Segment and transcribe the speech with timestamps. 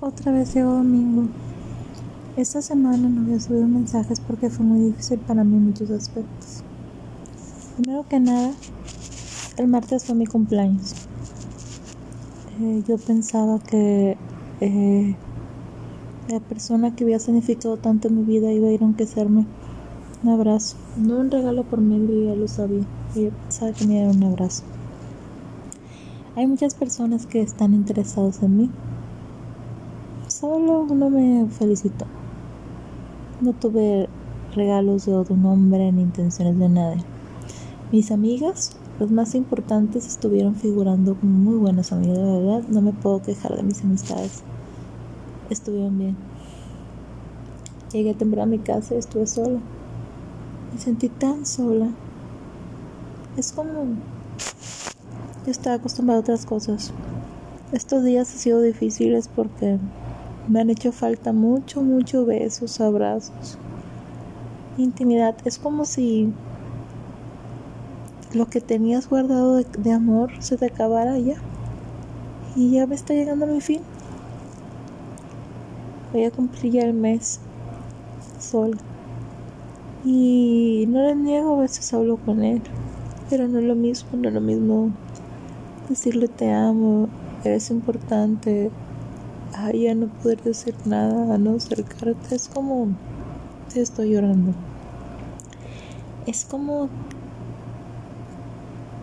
[0.00, 1.26] Otra vez llegó domingo.
[2.36, 6.62] Esta semana no había subido mensajes porque fue muy difícil para mí en muchos aspectos.
[7.76, 8.52] Primero que nada,
[9.56, 10.94] el martes fue mi cumpleaños.
[12.60, 14.16] Eh, yo pensaba que
[14.60, 15.16] eh,
[16.28, 19.46] la persona que había significado tanto en mi vida iba a ir aunque hacerme
[20.22, 20.76] un abrazo.
[20.96, 22.84] No un regalo por medio, ya lo sabía.
[23.16, 24.62] Yo pensaba que me iba a un abrazo.
[26.36, 28.70] Hay muchas personas que están interesados en mí
[30.38, 32.06] solo no me felicitó.
[33.40, 34.08] No tuve
[34.54, 37.04] regalos de otro nombre ni intenciones de nadie.
[37.90, 42.62] Mis amigas, las más importantes, estuvieron figurando como muy buenas amigas, de verdad.
[42.68, 44.42] No me puedo quejar de mis amistades.
[45.50, 46.16] Estuvieron bien.
[47.92, 49.58] Llegué temprano a mi casa y estuve sola.
[50.72, 51.88] Me sentí tan sola.
[53.36, 53.96] Es como...
[55.44, 56.92] Yo estaba acostumbrada a otras cosas.
[57.72, 59.78] Estos días han sido difíciles porque
[60.48, 63.58] me han hecho falta mucho, mucho besos, abrazos,
[64.78, 65.36] intimidad.
[65.44, 66.32] Es como si
[68.32, 71.36] lo que tenías guardado de, amor se te acabara ya.
[72.56, 73.80] Y ya me está llegando a mi fin.
[76.12, 77.40] Voy a cumplir ya el mes
[78.40, 78.76] sola.
[80.04, 82.62] Y no le niego, a veces hablo con él.
[83.28, 84.90] Pero no es lo mismo, no es lo mismo
[85.88, 87.08] decirle te amo,
[87.44, 88.70] eres importante,
[89.54, 92.88] a ya no poder decir nada, a no acercarte, es como
[93.72, 94.52] te estoy llorando.
[96.26, 96.88] Es como,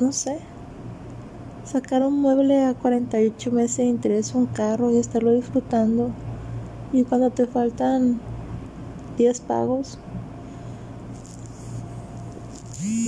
[0.00, 0.38] no sé,
[1.64, 6.10] sacar un mueble a 48 meses de interés, un carro y estarlo disfrutando.
[6.92, 8.20] Y cuando te faltan
[9.16, 9.98] 10 pagos,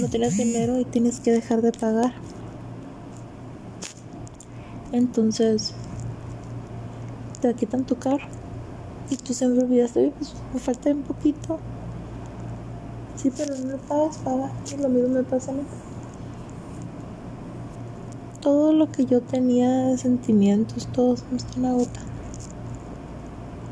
[0.00, 2.12] no tienes dinero y tienes que dejar de pagar.
[4.92, 5.74] Entonces,
[7.46, 8.26] te quitan tu carro
[9.10, 11.58] y tú siempre olvidaste, pues me falta un poquito.
[13.14, 14.50] Sí, pero no lo pagas, paga.
[14.72, 15.62] Y lo mismo me pasa a mí.
[18.40, 22.10] Todo lo que yo tenía de sentimientos, todos me están agotando.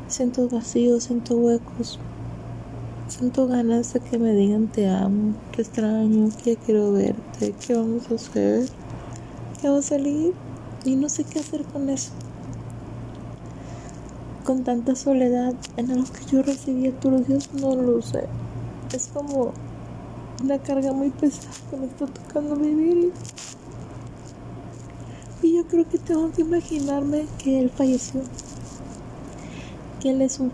[0.07, 1.99] Siento vacíos, siento huecos.
[3.07, 8.09] Siento ganas de que me digan te amo, te extraño, que quiero verte, que vamos
[8.09, 8.67] a hacer,
[9.61, 10.33] que vamos a salir.
[10.85, 12.11] Y no sé qué hacer con eso
[14.45, 18.25] con tanta soledad en lo que yo recibía los días, no lo sé.
[18.93, 19.51] Es como
[20.43, 23.11] una carga muy pesada que me está tocando vivir.
[25.41, 28.21] Y yo creo que tengo que imaginarme que él falleció.
[29.99, 30.51] Que él es un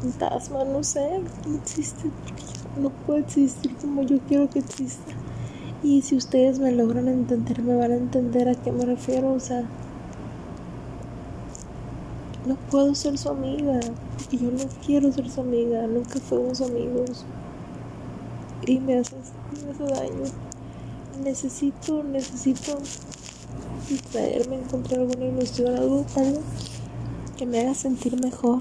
[0.00, 2.10] fantasma, no sé, no existe.
[2.78, 5.12] no puede existir como yo quiero que exista.
[5.82, 9.32] Y si ustedes me logran entender, me van a entender a qué me refiero.
[9.32, 9.64] O sea,
[12.46, 13.80] no puedo ser su amiga,
[14.30, 17.24] yo no quiero ser su amiga, nunca fuimos amigos.
[18.66, 19.16] Y me hace,
[19.64, 20.24] me hace daño.
[21.22, 22.78] Necesito, necesito
[23.88, 26.40] distraerme, encontrar alguna ilusión, algo, algo
[27.36, 28.60] que me haga sentir mejor.